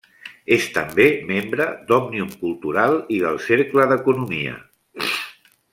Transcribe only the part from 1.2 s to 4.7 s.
membre d'Òmnium Cultural i del Cercle d'Economia.